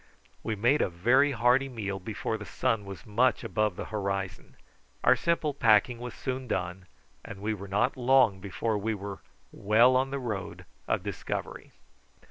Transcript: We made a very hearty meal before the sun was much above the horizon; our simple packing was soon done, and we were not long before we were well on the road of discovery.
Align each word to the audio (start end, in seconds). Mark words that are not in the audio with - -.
We 0.41 0.55
made 0.55 0.81
a 0.81 0.89
very 0.89 1.33
hearty 1.33 1.69
meal 1.69 1.99
before 1.99 2.35
the 2.35 2.43
sun 2.43 2.85
was 2.85 3.05
much 3.05 3.43
above 3.43 3.75
the 3.75 3.85
horizon; 3.93 4.57
our 5.03 5.15
simple 5.15 5.53
packing 5.53 5.99
was 5.99 6.15
soon 6.15 6.47
done, 6.47 6.87
and 7.23 7.39
we 7.39 7.53
were 7.53 7.67
not 7.67 7.95
long 7.95 8.39
before 8.39 8.79
we 8.79 8.95
were 8.95 9.19
well 9.51 9.95
on 9.95 10.09
the 10.09 10.17
road 10.17 10.65
of 10.87 11.03
discovery. 11.03 11.71